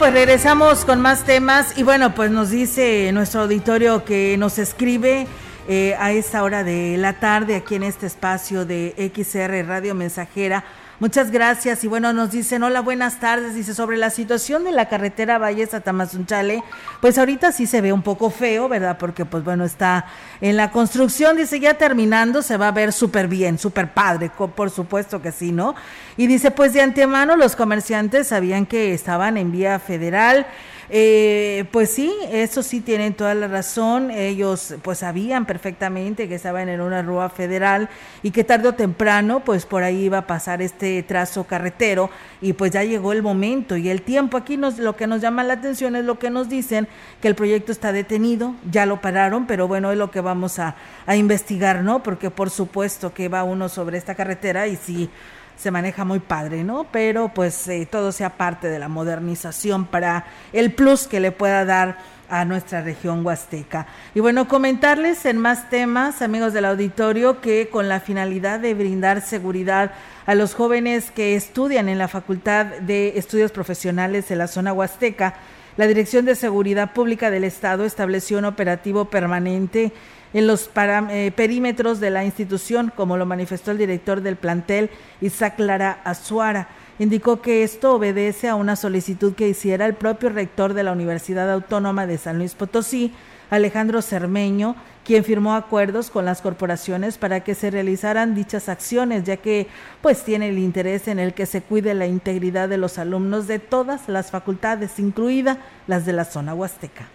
[0.00, 5.26] Pues regresamos con más temas y bueno, pues nos dice nuestro auditorio que nos escribe
[5.68, 10.64] eh, a esta hora de la tarde aquí en este espacio de XR Radio Mensajera.
[11.00, 14.90] Muchas gracias y bueno, nos dicen, hola, buenas tardes, dice sobre la situación de la
[14.90, 16.62] carretera Valles a Tamazunchale,
[17.00, 18.98] pues ahorita sí se ve un poco feo, ¿verdad?
[18.98, 20.04] Porque pues bueno, está
[20.42, 24.68] en la construcción, dice, ya terminando, se va a ver súper bien, súper padre, por
[24.68, 25.74] supuesto que sí, ¿no?
[26.18, 30.46] Y dice, pues de antemano los comerciantes sabían que estaban en vía federal,
[30.92, 34.10] eh, pues sí, eso sí tienen toda la razón.
[34.10, 37.88] Ellos pues sabían perfectamente que estaban en una rúa federal
[38.24, 42.54] y que tarde o temprano pues por ahí iba a pasar este trazo carretero y
[42.54, 44.36] pues ya llegó el momento y el tiempo.
[44.36, 46.88] Aquí nos, lo que nos llama la atención es lo que nos dicen
[47.22, 50.76] que el proyecto está detenido, ya lo pararon, pero bueno, es lo que vamos a,
[51.14, 52.02] investigar, ¿no?
[52.02, 55.10] Porque por supuesto que va uno sobre esta carretera y sí
[55.60, 56.86] se maneja muy padre, ¿no?
[56.90, 61.66] Pero pues eh, todo sea parte de la modernización para el plus que le pueda
[61.66, 61.98] dar
[62.30, 63.86] a nuestra región huasteca.
[64.14, 69.20] Y bueno, comentarles en más temas, amigos del auditorio, que con la finalidad de brindar
[69.20, 69.92] seguridad
[70.24, 75.34] a los jóvenes que estudian en la Facultad de Estudios Profesionales de la zona huasteca,
[75.76, 79.92] la Dirección de Seguridad Pública del Estado estableció un operativo permanente
[80.32, 84.90] en los para- eh, perímetros de la institución, como lo manifestó el director del plantel,
[85.20, 86.68] Isaac Lara Azuara.
[86.98, 91.50] Indicó que esto obedece a una solicitud que hiciera el propio rector de la Universidad
[91.50, 93.12] Autónoma de San Luis Potosí,
[93.48, 99.38] Alejandro Cermeño, quien firmó acuerdos con las corporaciones para que se realizaran dichas acciones, ya
[99.38, 99.66] que
[100.02, 103.58] pues tiene el interés en el que se cuide la integridad de los alumnos de
[103.58, 107.08] todas las facultades, incluida las de la zona huasteca.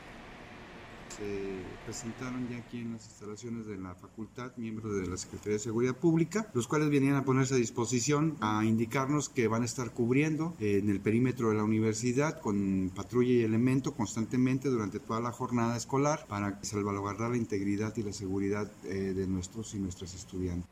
[1.15, 1.54] se
[1.85, 5.95] presentaron ya aquí en las instalaciones de la facultad miembros de la Secretaría de Seguridad
[5.95, 10.55] Pública, los cuales venían a ponerse a disposición a indicarnos que van a estar cubriendo
[10.59, 15.31] eh, en el perímetro de la universidad con patrulla y elemento constantemente durante toda la
[15.31, 20.67] jornada escolar para salvaguardar la integridad y la seguridad eh, de nuestros y nuestras estudiantes.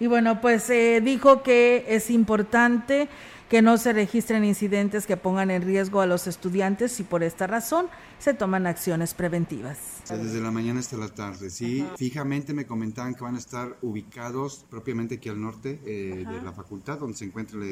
[0.00, 3.08] Y bueno, pues eh, dijo que es importante
[3.48, 7.46] que no se registren incidentes que pongan en riesgo a los estudiantes y por esta
[7.46, 7.88] razón
[8.18, 9.97] se toman acciones preventivas.
[10.16, 11.84] Desde la mañana hasta la tarde, sí.
[11.96, 16.52] Fijamente me comentaban que van a estar ubicados propiamente aquí al norte eh, de la
[16.52, 17.66] facultad, donde se encuentra el,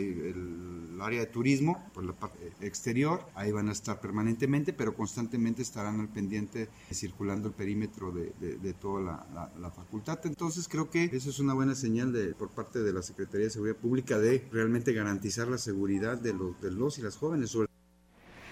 [0.92, 3.20] el área de turismo, por la parte exterior.
[3.34, 8.56] Ahí van a estar permanentemente, pero constantemente estarán al pendiente circulando el perímetro de, de-
[8.58, 10.18] de toda la, la- la facultad.
[10.24, 13.50] Entonces creo que eso es una buena señal de, por parte de la Secretaría de
[13.50, 17.68] Seguridad Pública de realmente garantizar la seguridad de los, de los y las jóvenes, sobre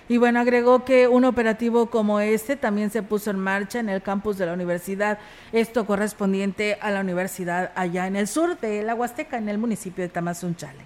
[0.08, 4.02] Y bueno, agregó que un operativo como este también se puso en marcha en el
[4.02, 5.18] campus de la universidad,
[5.52, 10.04] esto correspondiente a la universidad allá en el sur de la Huasteca, en el municipio
[10.04, 10.84] de Tamazunchale.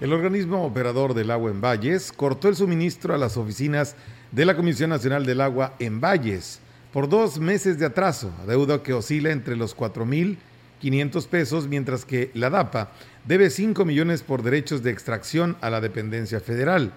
[0.00, 3.96] El organismo operador del agua en Valles cortó el suministro a las oficinas
[4.30, 6.60] de la Comisión Nacional del Agua en Valles
[6.92, 12.50] por dos meses de atraso, deuda que oscila entre los 4.500 pesos, mientras que la
[12.50, 12.90] DAPA
[13.26, 16.92] debe 5 millones por derechos de extracción a la dependencia federal.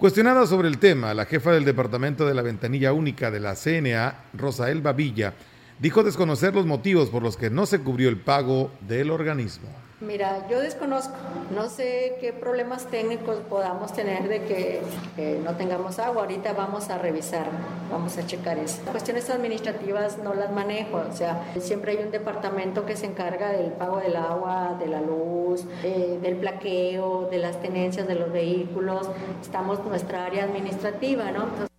[0.00, 4.30] Cuestionada sobre el tema, la jefa del Departamento de la Ventanilla Única de la CNA,
[4.32, 5.34] Rosa Elba Villa,
[5.78, 9.68] dijo desconocer los motivos por los que no se cubrió el pago del organismo.
[10.00, 11.14] Mira, yo desconozco,
[11.54, 14.80] no sé qué problemas técnicos podamos tener de que
[15.18, 16.22] eh, no tengamos agua.
[16.22, 17.46] Ahorita vamos a revisar,
[17.90, 18.80] vamos a checar eso.
[18.90, 23.72] Cuestiones administrativas no las manejo, o sea, siempre hay un departamento que se encarga del
[23.72, 29.06] pago del agua, de la luz, eh, del plaqueo, de las tenencias de los vehículos.
[29.42, 31.69] Estamos nuestra área administrativa, ¿no?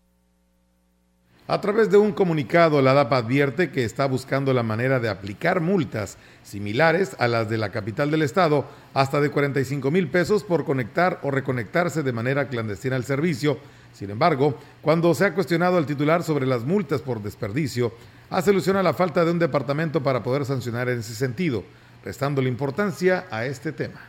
[1.48, 5.60] A través de un comunicado, la DAPA advierte que está buscando la manera de aplicar
[5.60, 10.64] multas similares a las de la capital del estado, hasta de 45 mil pesos por
[10.64, 13.58] conectar o reconectarse de manera clandestina al servicio.
[13.92, 17.92] Sin embargo, cuando se ha cuestionado al titular sobre las multas por desperdicio,
[18.30, 21.64] hace alusión a la falta de un departamento para poder sancionar en ese sentido,
[22.06, 24.00] restándole importancia a este tema.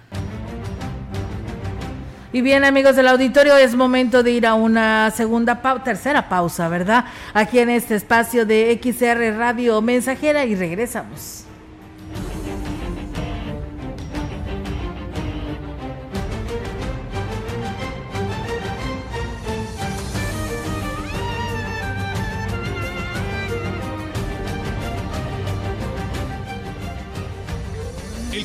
[2.34, 7.04] Y bien, amigos del auditorio, es momento de ir a una segunda tercera pausa, ¿verdad?
[7.34, 11.44] Aquí en este espacio de XR Radio Mensajera y regresamos.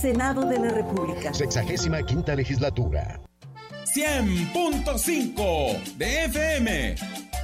[0.00, 1.34] Senado de la República.
[1.34, 3.20] Sexagésima quinta legislatura.
[3.84, 6.94] 100.5 de FM.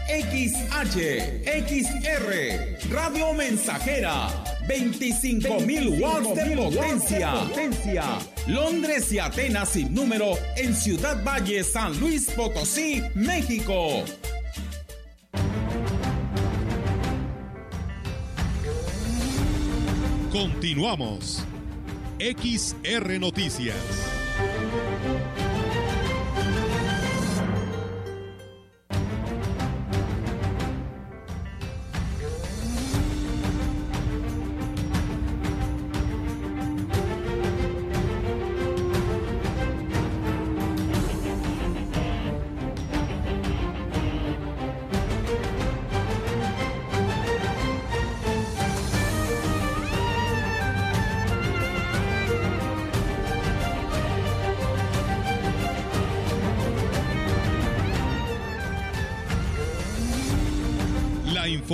[0.09, 4.29] XH, XR, Radio Mensajera,
[4.69, 7.33] 25.000 watts de potencia.
[7.33, 8.05] potencia.
[8.47, 14.05] Londres y Atenas sin número en Ciudad Valle, San Luis Potosí, México.
[20.31, 21.45] Continuamos.
[22.19, 23.77] XR Noticias.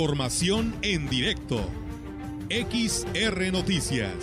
[0.03, 1.61] Información en directo.
[2.49, 4.13] XR Noticias.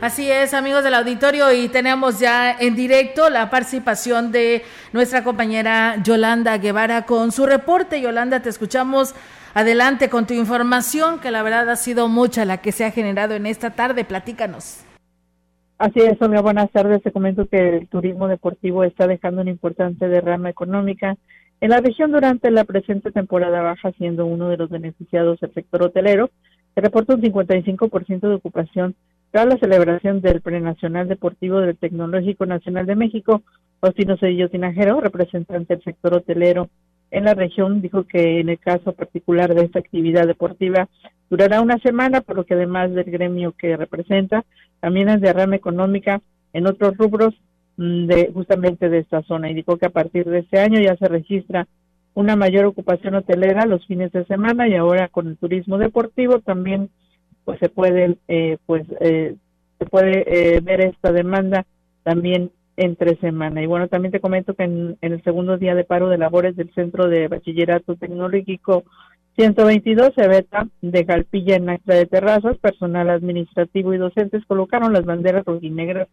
[0.00, 4.62] Así es, amigos del auditorio, y tenemos ya en directo la participación de
[4.94, 8.00] nuestra compañera Yolanda Guevara con su reporte.
[8.00, 9.14] Yolanda, te escuchamos
[9.52, 13.34] adelante con tu información, que la verdad ha sido mucha la que se ha generado
[13.34, 14.06] en esta tarde.
[14.06, 14.86] Platícanos.
[15.76, 17.02] Así es, Sonia, buenas tardes.
[17.02, 21.18] Te comento que el turismo deportivo está dejando una importante derrama económica
[21.64, 25.82] en la región durante la presente temporada baja, siendo uno de los beneficiados el sector
[25.82, 26.28] hotelero,
[26.74, 28.94] se reporta un 55% de ocupación
[29.30, 33.40] tras la celebración del Prenacional Deportivo del Tecnológico Nacional de México.
[33.80, 36.68] Faustino Cedillo Tinajero, representante del sector hotelero
[37.10, 40.90] en la región, dijo que en el caso particular de esta actividad deportiva
[41.30, 44.44] durará una semana, por lo que además del gremio que representa,
[44.80, 46.20] también es derrama económica
[46.52, 47.34] en otros rubros
[47.76, 49.50] de justamente de esta zona.
[49.50, 51.66] Indicó que a partir de este año ya se registra
[52.14, 56.88] una mayor ocupación hotelera los fines de semana y ahora con el turismo deportivo también
[57.44, 59.34] pues se puede eh, pues eh,
[59.78, 61.66] se puede eh, ver esta demanda
[62.04, 66.08] también entre semana y bueno también te comento que en, el segundo día de paro
[66.08, 68.84] de labores del centro de bachillerato tecnológico
[69.36, 75.44] 122 Cebeta de Jalpilla en Acta de Terrazas, personal administrativo y docentes colocaron las banderas
[75.44, 76.06] rojinegras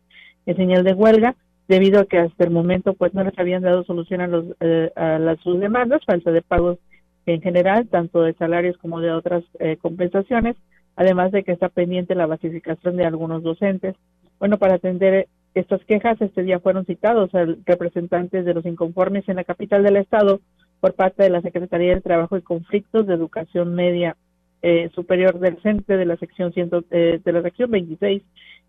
[0.48, 1.36] en señal de huelga
[1.68, 4.92] debido a que hasta el momento pues no les habían dado solución a, los, eh,
[4.96, 6.78] a las, sus demandas, falta de pagos
[7.26, 10.56] en general, tanto de salarios como de otras eh, compensaciones,
[10.96, 13.96] además de que está pendiente la basificación de algunos docentes.
[14.40, 17.30] Bueno, para atender estas quejas, este día fueron citados
[17.66, 20.40] representantes de los inconformes en la capital del estado
[20.80, 24.18] por parte de la Secretaría del Trabajo y Conflictos de Educación Media
[24.62, 28.24] eh, Superior del Centro de la sección ciento, eh, de la sección 26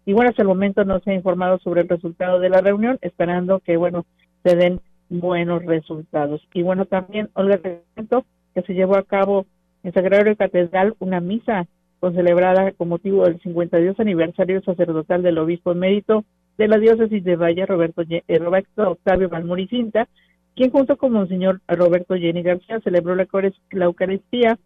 [0.04, 2.98] y bueno hasta el momento no se ha informado sobre el resultado de la reunión
[3.02, 4.04] esperando que bueno
[4.44, 9.46] se den buenos resultados y bueno también Olga que se llevó a cabo
[9.82, 11.66] en Sagrario Catedral una misa
[12.00, 16.24] con celebrada con motivo del 52 aniversario sacerdotal del obispo mérito
[16.58, 20.08] de la diócesis de Valle Roberto, eh, Roberto Octavio Valmoricinta
[20.54, 23.26] quien junto con Monseñor Roberto Jenny García celebró la,
[23.70, 24.58] Eucaristía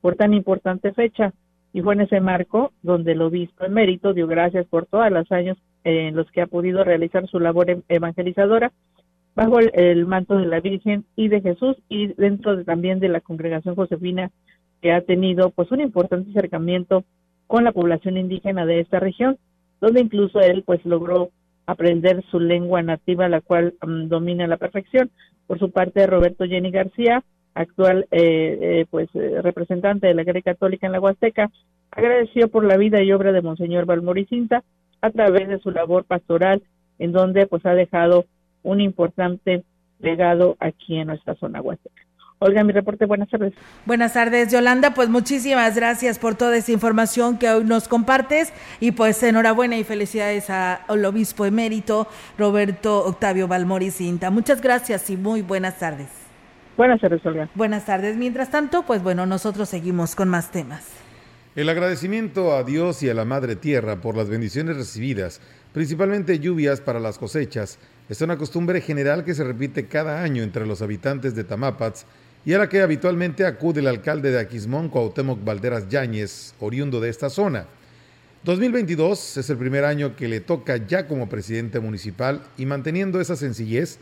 [0.00, 1.32] por tan importante fecha.
[1.72, 5.56] Y fue en ese marco donde el obispo emérito dio gracias por todos los años
[5.84, 8.72] en los que ha podido realizar su labor evangelizadora
[9.34, 13.74] bajo el, manto de la Virgen y de Jesús y dentro también de la congregación
[13.74, 14.30] josefina
[14.82, 17.04] que ha tenido pues un importante acercamiento
[17.46, 19.38] con la población indígena de esta región,
[19.80, 21.30] donde incluso él pues logró
[21.66, 25.10] aprender su lengua nativa, la cual mm, domina a la perfección.
[25.46, 27.22] Por su parte, Roberto Jenny García,
[27.54, 31.50] actual eh, eh, pues eh, representante de la Iglesia Católica en la Huasteca,
[31.90, 34.62] agradeció por la vida y obra de Monseñor Valmoricinta
[35.00, 36.62] a través de su labor pastoral,
[36.98, 38.26] en donde pues ha dejado
[38.62, 39.64] un importante
[39.98, 42.02] legado aquí en nuestra zona huasteca.
[42.42, 43.52] Olga, mi reporte, buenas tardes.
[43.84, 44.94] Buenas tardes, Yolanda.
[44.94, 49.84] Pues muchísimas gracias por toda esa información que hoy nos compartes y pues enhorabuena y
[49.84, 52.06] felicidades al obispo emérito
[52.38, 54.30] Roberto Octavio Balmori Cinta.
[54.30, 56.19] Muchas gracias y muy buenas tardes.
[56.80, 57.50] Buenas tardes, Olga.
[57.54, 58.16] Buenas tardes.
[58.16, 60.86] Mientras tanto, pues bueno, nosotros seguimos con más temas.
[61.54, 65.42] El agradecimiento a Dios y a la Madre Tierra por las bendiciones recibidas,
[65.74, 67.78] principalmente lluvias para las cosechas,
[68.08, 72.06] es una costumbre general que se repite cada año entre los habitantes de Tamapats
[72.46, 77.10] y a la que habitualmente acude el alcalde de Aquismón, Cuauhtémoc Valderas Yáñez, oriundo de
[77.10, 77.66] esta zona.
[78.44, 83.36] 2022 es el primer año que le toca ya como presidente municipal y manteniendo esa
[83.36, 83.98] sencillez,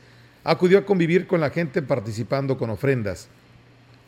[0.49, 3.29] acudió a convivir con la gente participando con ofrendas.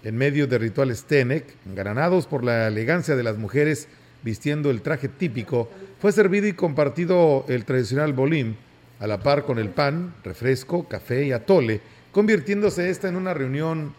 [0.03, 3.89] En medio de rituales Tenec, engranados por la elegancia de las mujeres
[4.23, 5.69] vistiendo el traje típico,
[6.01, 8.55] fue servido y compartido el tradicional bolim,
[9.01, 13.95] a la par con el pan, refresco, café y atole, convirtiéndose esta en una reunión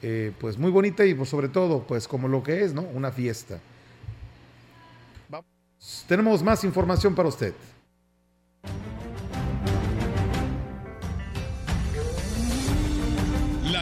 [0.00, 2.82] eh, pues muy bonita y pues, sobre todo pues como lo que es, ¿no?
[2.82, 3.60] Una fiesta.
[6.08, 7.52] Tenemos más información para usted.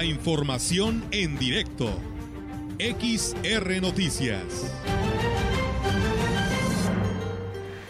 [0.08, 1.90] Información en directo.
[2.78, 4.42] XR Noticias.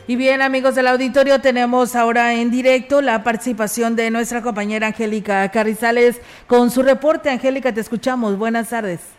[0.08, 5.48] Y bien, amigos del auditorio, tenemos ahora en directo la participación de nuestra compañera Angélica
[5.50, 7.30] Carrizales con su reporte.
[7.30, 8.36] Angélica, te escuchamos.
[8.36, 9.17] Buenas tardes.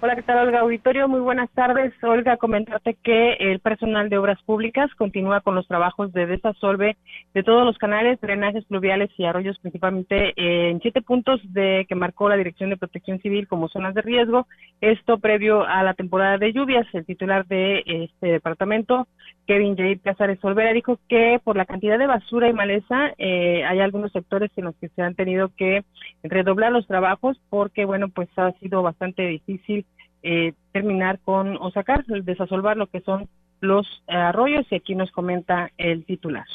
[0.00, 1.08] Hola, ¿qué tal, Olga Auditorio?
[1.08, 1.92] Muy buenas tardes.
[2.04, 6.96] Olga, comentarte que el personal de Obras Públicas continúa con los trabajos de desasolve
[7.34, 12.28] de todos los canales, drenajes pluviales y arroyos, principalmente en siete puntos de que marcó
[12.28, 14.46] la Dirección de Protección Civil como zonas de riesgo.
[14.80, 16.86] Esto previo a la temporada de lluvias.
[16.92, 19.08] El titular de este departamento,
[19.48, 23.80] Kevin Jair Casares Olvera, dijo que por la cantidad de basura y maleza eh, hay
[23.80, 25.82] algunos sectores en los que se han tenido que
[26.22, 29.84] redoblar los trabajos porque, bueno, pues ha sido bastante difícil
[30.22, 33.28] eh, terminar con o sacar, desasolvar lo que son
[33.60, 36.46] los arroyos y aquí nos comenta el titular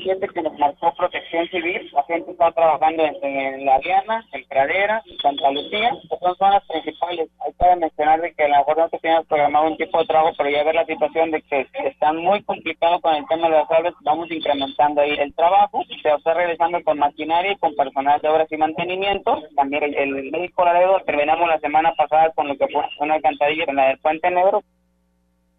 [0.00, 1.90] gente que nos marcó protección civil.
[1.92, 7.28] La gente está trabajando en, La Diana, en Pradera, en Santa Lucía, son zonas principales.
[7.44, 10.34] Hay que mencionar de que a lo mejor no tiene programado un tipo de trabajo,
[10.36, 13.70] pero ya ver la situación de que están muy complicados con el tema de las
[13.70, 15.82] obras, vamos incrementando ahí el trabajo.
[16.02, 19.42] Se está realizando con maquinaria y con personal de obras y mantenimiento.
[19.56, 23.64] También el, el médico Laredo terminamos la semana pasada con lo que fue una alcantarilla
[23.68, 24.62] en la del Puente Negro,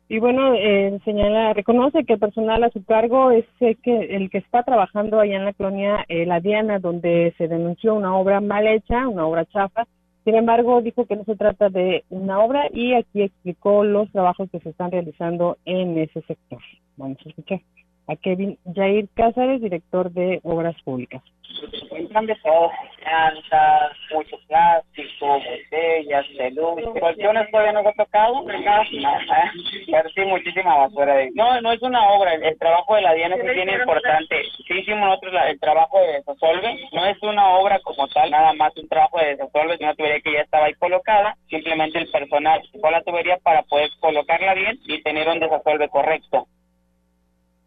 [0.08, 4.30] y bueno, eh, señala, reconoce que el personal a su cargo es el que, el
[4.30, 8.40] que está trabajando allá en la colonia eh, La Diana, donde se denunció una obra
[8.40, 9.86] mal hecha, una obra chafa.
[10.24, 14.50] Sin embargo, dijo que no se trata de una obra y aquí explicó los trabajos
[14.52, 16.60] que se están realizando en ese sector.
[16.98, 17.62] Vamos a escuchar.
[18.08, 21.22] A Kevin Jair Cázares, director de Obras Públicas
[21.56, 22.72] se de todo,
[23.06, 31.16] llantas, mucho plástico, botellas, peluches, colchones todavía no ha tocado, pero sí muchísima basura.
[31.34, 34.44] No, no es una obra, el, trabajo de la DIAN es bien importante.
[34.68, 38.76] Sí hicimos nosotros el trabajo de desasolve, no es una obra como tal, nada más
[38.78, 42.62] un trabajo de desasolve, es una tubería que ya estaba ahí colocada, simplemente el personal
[42.80, 46.48] fue la tubería para poder colocarla bien y tener un desasolve correcto.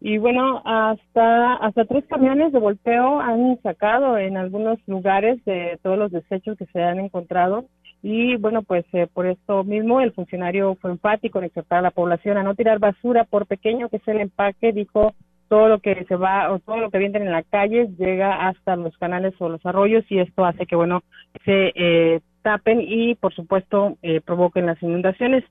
[0.01, 5.97] Y bueno, hasta, hasta tres camiones de volteo han sacado en algunos lugares de todos
[5.97, 7.65] los desechos que se han encontrado.
[8.01, 11.91] Y bueno, pues eh, por esto mismo el funcionario fue enfático en exhortar a la
[11.91, 15.13] población a no tirar basura por pequeño que sea el empaque, dijo
[15.49, 18.75] todo lo que se va o todo lo que viene en la calle llega hasta
[18.75, 21.01] los canales o los arroyos y esto hace que bueno
[21.43, 25.43] se eh, tapen y por supuesto eh, provoquen las inundaciones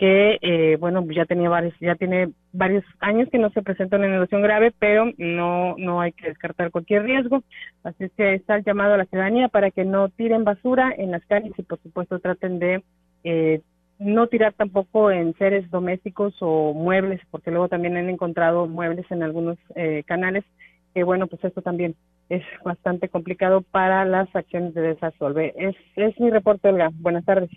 [0.00, 4.06] que eh, bueno ya tenía varios ya tiene varios años que no se presenta una
[4.06, 7.42] inundación grave pero no no hay que descartar cualquier riesgo.
[7.84, 11.10] Así es que está el llamado a la ciudadanía para que no tiren basura en
[11.10, 12.82] las calles y por supuesto traten de
[13.24, 13.60] eh,
[13.98, 19.22] no tirar tampoco en seres domésticos o muebles porque luego también han encontrado muebles en
[19.22, 20.44] algunos eh, canales
[20.94, 21.94] que bueno pues esto también
[22.30, 26.88] es bastante complicado para las acciones de desasolve es es mi reporte Olga.
[26.94, 27.50] Buenas tardes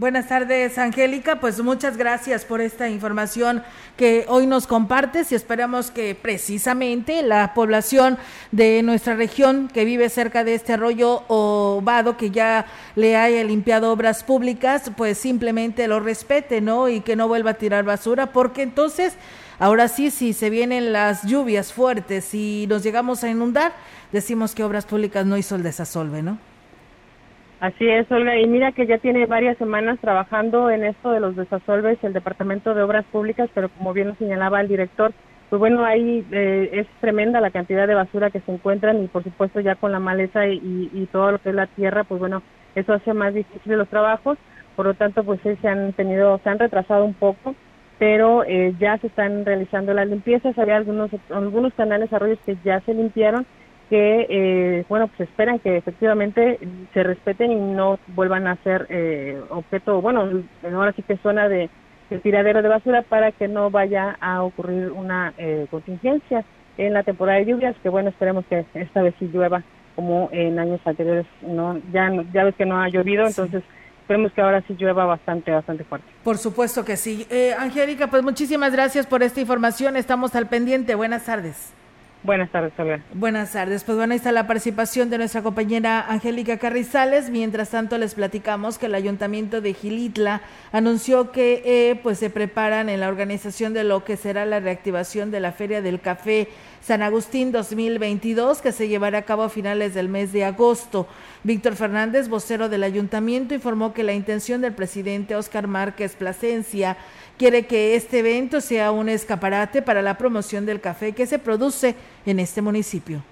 [0.00, 1.40] Buenas tardes, Angélica.
[1.40, 3.62] Pues muchas gracias por esta información
[3.98, 8.16] que hoy nos compartes y esperamos que precisamente la población
[8.50, 12.64] de nuestra región que vive cerca de este arroyo o vado que ya
[12.96, 16.88] le haya limpiado obras públicas, pues simplemente lo respete, ¿no?
[16.88, 19.12] Y que no vuelva a tirar basura, porque entonces,
[19.58, 23.74] ahora sí, si se vienen las lluvias fuertes y nos llegamos a inundar,
[24.12, 26.49] decimos que obras públicas no hizo el desasolve, ¿no?
[27.60, 31.36] Así es, Olga, y mira que ya tiene varias semanas trabajando en esto de los
[31.36, 35.12] desasolves el Departamento de Obras Públicas, pero como bien lo señalaba el director,
[35.50, 39.24] pues bueno, ahí eh, es tremenda la cantidad de basura que se encuentran y por
[39.24, 42.42] supuesto ya con la maleza y, todo lo que es la tierra, pues bueno,
[42.74, 44.38] eso hace más difícil los trabajos,
[44.74, 47.54] por lo tanto pues sí se han tenido, se han retrasado un poco,
[47.98, 52.80] pero eh, ya se están realizando las limpiezas, había algunos, algunos canales arroyos que ya
[52.80, 53.44] se limpiaron,
[53.90, 56.60] que, eh, bueno, pues esperan que efectivamente
[56.94, 61.68] se respeten y no vuelvan a ser eh, objeto, bueno, ahora sí que zona de,
[62.22, 66.44] tiradero de basura para que no vaya a ocurrir una eh, contingencia
[66.78, 69.62] en la temporada de lluvias, que bueno, esperemos que esta vez sí llueva
[69.96, 73.62] como en años anteriores, no ya ya ves que no ha llovido, entonces
[74.02, 76.06] esperemos que ahora sí llueva bastante, bastante fuerte.
[76.22, 77.26] Por supuesto que sí.
[77.58, 81.74] Angélica, pues muchísimas gracias por esta información, estamos al pendiente, buenas tardes.
[82.22, 83.00] Buenas tardes, Olga.
[83.14, 83.82] Buenas tardes.
[83.82, 87.30] Pues bueno, ahí está la participación de nuestra compañera Angélica Carrizales.
[87.30, 92.90] Mientras tanto, les platicamos que el Ayuntamiento de Gilitla anunció que eh, pues se preparan
[92.90, 96.48] en la organización de lo que será la reactivación de la Feria del Café
[96.82, 101.06] San Agustín 2022, que se llevará a cabo a finales del mes de agosto.
[101.44, 106.96] Víctor Fernández, vocero del ayuntamiento, informó que la intención del presidente Oscar Márquez Plasencia
[107.38, 111.94] quiere que este evento sea un escaparate para la promoción del café que se produce
[112.26, 113.22] en este municipio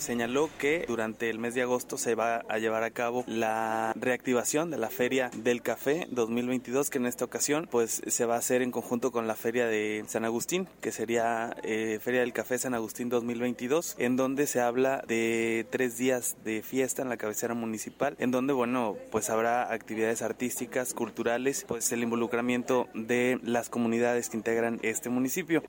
[0.00, 4.70] señaló que durante el mes de agosto se va a llevar a cabo la reactivación
[4.70, 8.62] de la Feria del Café 2022, que en esta ocasión pues se va a hacer
[8.62, 12.74] en conjunto con la Feria de San Agustín, que sería eh, Feria del Café San
[12.74, 18.16] Agustín 2022, en donde se habla de tres días de fiesta en la cabecera municipal,
[18.18, 24.36] en donde bueno pues habrá actividades artísticas, culturales, pues el involucramiento de las comunidades que
[24.36, 25.62] integran este municipio.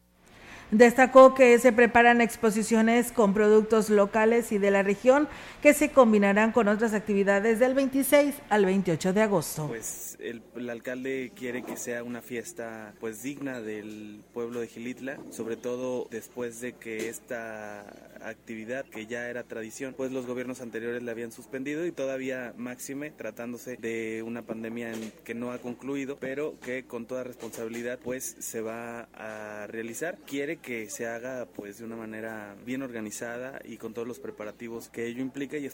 [0.71, 5.27] Destacó que se preparan exposiciones con productos locales y de la región
[5.61, 9.67] que se combinarán con otras actividades del 26 al 28 de agosto.
[9.67, 15.57] Pues el, alcalde quiere que sea una fiesta pues digna del pueblo de Gilitla, sobre
[15.57, 17.85] todo después de que esta
[18.23, 23.11] actividad que ya era tradición, pues los gobiernos anteriores la habían suspendido y todavía máxime
[23.11, 24.93] tratándose de una pandemia
[25.25, 30.17] que no ha concluido, pero que con toda responsabilidad pues se va a realizar.
[30.25, 34.89] Quiere que se haga pues de una manera bien organizada y con todos los preparativos
[34.89, 35.69] que ello implica y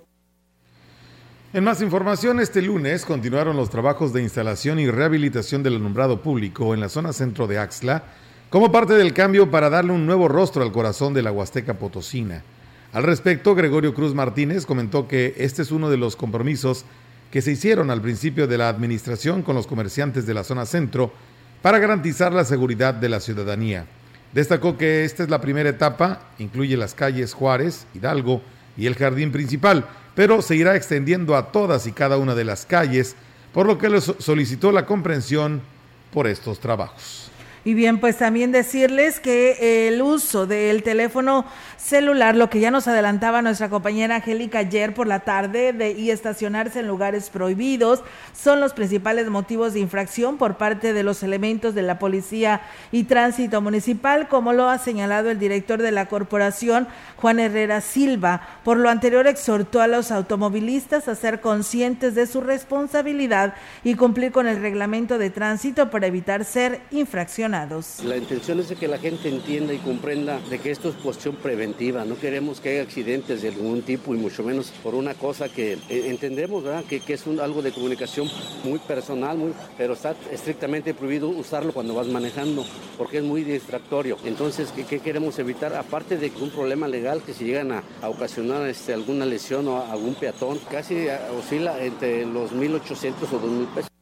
[1.53, 6.73] en más información, este lunes continuaron los trabajos de instalación y rehabilitación del alumbrado público
[6.73, 8.03] en la zona centro de Axla,
[8.49, 12.43] como parte del cambio para darle un nuevo rostro al corazón de la Huasteca Potosina.
[12.91, 16.83] Al respecto, Gregorio Cruz Martínez comentó que este es uno de los compromisos
[17.31, 21.13] que se hicieron al principio de la administración con los comerciantes de la zona centro
[21.61, 23.87] para garantizar la seguridad de la ciudadanía.
[24.33, 28.41] Destacó que esta es la primera etapa, incluye las calles Juárez, Hidalgo
[28.75, 32.65] y el jardín principal, pero se irá extendiendo a todas y cada una de las
[32.65, 33.15] calles,
[33.53, 35.61] por lo que le solicitó la comprensión
[36.11, 37.26] por estos trabajos.
[37.67, 41.43] Y bien, pues también decirles que el uso del teléfono
[41.75, 46.11] celular, lo que ya nos adelantaba nuestra compañera Angélica ayer por la tarde, de, y
[46.11, 48.03] estacionarse en lugares prohibidos,
[48.33, 52.61] son los principales motivos de infracción por parte de los elementos de la Policía
[52.93, 56.87] y Tránsito Municipal, como lo ha señalado el director de la corporación,
[57.17, 58.47] Juan Herrera Silva.
[58.63, 64.31] Por lo anterior, exhortó a los automovilistas a ser conscientes de su responsabilidad y cumplir
[64.31, 67.56] con el reglamento de tránsito para evitar ser infraccionados.
[68.03, 72.05] La intención es que la gente entienda y comprenda de que esto es cuestión preventiva.
[72.05, 75.73] No queremos que haya accidentes de algún tipo y mucho menos por una cosa que
[75.73, 76.83] eh, entendemos, ¿verdad?
[76.85, 78.29] Que, es algo de comunicación
[78.63, 82.65] muy personal, muy, pero está estrictamente prohibido usarlo cuando vas manejando
[82.97, 84.17] porque es muy distractorio.
[84.23, 85.73] Entonces, ¿qué, queremos evitar?
[85.75, 89.77] Aparte de un problema legal que si llegan a, a ocasionar este, alguna lesión o
[89.77, 93.96] a algún peatón, casi oscila entre los 1.800 o 2.000 pesos.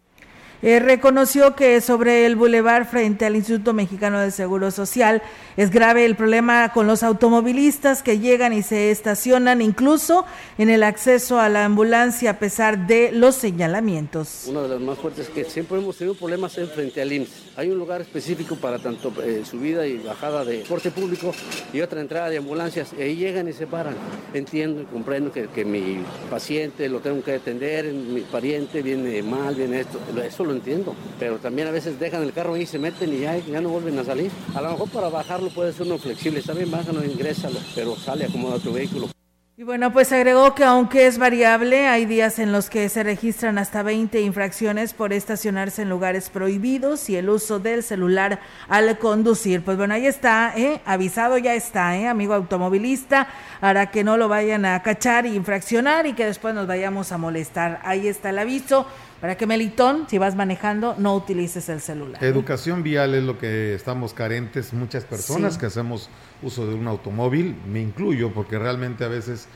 [0.65, 5.21] Eh, reconoció que sobre el bulevar frente al Instituto Mexicano de Seguro Social
[5.57, 10.25] es grave el problema con los automovilistas que llegan y se estacionan incluso
[10.57, 14.45] en el acceso a la ambulancia a pesar de los señalamientos.
[14.47, 17.43] Una de las más fuertes es que siempre hemos tenido problemas en frente al IMSS.
[17.57, 21.31] Hay un lugar específico para tanto eh, subida y bajada de transporte público
[21.73, 22.91] y otra entrada de ambulancias.
[22.93, 23.95] Ahí llegan y se paran.
[24.33, 29.53] Entiendo y comprendo que, que mi paciente lo tengo que atender, mi pariente viene mal,
[29.53, 29.99] viene esto.
[30.25, 33.19] Eso lo entiendo, pero también a veces dejan el carro ahí y se meten y
[33.19, 34.31] ya, ya no vuelven a salir.
[34.55, 38.25] A lo mejor para bajarlo puede ser uno flexible, está bien, bájalo, ingrésalo, pero sale,
[38.25, 39.09] acomoda tu vehículo.
[39.57, 43.57] Y bueno, pues agregó que aunque es variable, hay días en los que se registran
[43.57, 49.63] hasta 20 infracciones por estacionarse en lugares prohibidos y el uso del celular al conducir.
[49.63, 50.81] Pues bueno, ahí está, ¿eh?
[50.83, 52.05] avisado ya está, ¿eh?
[52.05, 53.29] amigo automovilista,
[53.61, 57.17] para que no lo vayan a cachar y infraccionar y que después nos vayamos a
[57.17, 57.79] molestar.
[57.85, 58.85] Ahí está el aviso
[59.21, 62.23] para que Melitón, si vas manejando, no utilices el celular.
[62.23, 65.59] Educación vial es lo que estamos carentes muchas personas Sí.
[65.61, 66.09] que hacemos
[66.43, 69.47] uso de un automóvil, me incluyo porque realmente a veces,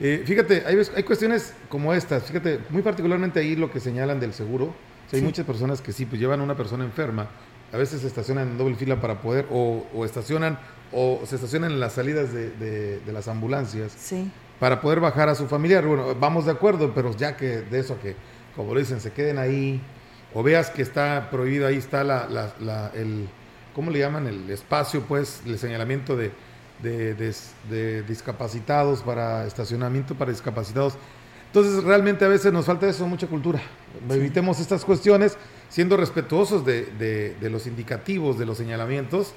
[0.00, 4.32] eh, fíjate, hay, hay cuestiones como estas, fíjate, muy particularmente ahí lo que señalan del
[4.34, 5.24] seguro, o sea, hay Sí.
[5.26, 7.28] muchas personas que sí, pues llevan a una persona enferma,
[7.72, 10.58] a veces se estacionan en doble fila para poder, o, o estacionan,
[10.92, 14.30] o se estacionan en las salidas de, de- de las ambulancias Sí.
[14.60, 15.84] para poder bajar a su familiar.
[15.84, 18.14] Bueno, vamos de acuerdo, pero ya que de eso a que,
[18.56, 19.80] como lo dicen, se queden ahí,
[20.34, 23.28] o veas que está prohibido, ahí está la, la- la- el,
[23.74, 24.26] ¿cómo le llaman?
[24.26, 26.32] El espacio, pues, el señalamiento de,
[26.82, 30.94] de, discapacitados para estacionamiento para discapacitados.
[31.46, 33.60] Entonces, realmente a veces nos falta eso, mucha cultura.
[34.10, 35.38] Evitemos estas cuestiones
[35.70, 39.32] siendo respetuosos de, de- de los indicativos, de los señalamientos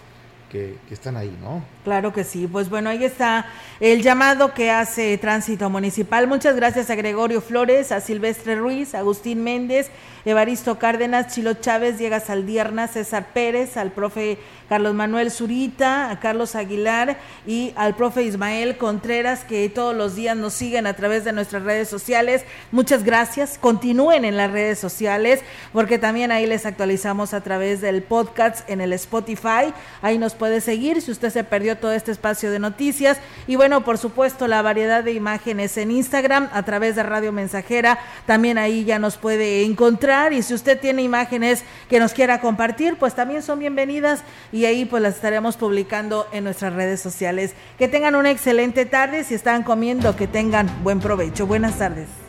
[0.50, 1.64] que, están ahí, ¿no?
[1.84, 2.48] Claro que sí.
[2.48, 3.46] Pues bueno, ahí está
[3.80, 6.28] el llamado que hace Tránsito Municipal.
[6.28, 9.90] Muchas gracias a Gregorio Flores, a Silvestre Ruiz, a Agustín Méndez,
[10.26, 14.38] Evaristo Cárdenas, Chilo Chávez, Diego Saldierna, César Pérez, al profe
[14.68, 20.36] Carlos Manuel Zurita, a Carlos Aguilar y al profe Ismael Contreras, que todos los días
[20.36, 22.44] nos siguen a través de nuestras redes sociales.
[22.72, 23.58] Muchas gracias.
[23.58, 25.42] Continúen en las redes sociales,
[25.74, 29.74] porque también ahí les actualizamos a través del podcast en el Spotify.
[30.02, 33.20] Ahí nos puede seguir si usted se perdió todo este espacio de noticias.
[33.46, 38.00] Y bueno, por supuesto, la variedad de imágenes en Instagram a través de Radio Mensajera.
[38.26, 40.34] También ahí ya nos puede encontrar.
[40.34, 44.24] Y si usted tiene imágenes que nos quiera compartir, pues también son bienvenidas.
[44.52, 47.54] Y ahí pues las estaremos publicando en nuestras redes sociales.
[47.78, 49.24] Que tengan una excelente tarde.
[49.24, 51.46] Si están comiendo, que tengan buen provecho.
[51.46, 52.29] Buenas tardes.